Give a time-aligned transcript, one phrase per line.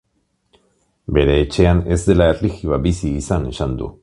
[1.17, 3.97] Bere etxean ez dela erlijioa bizi izan esan du.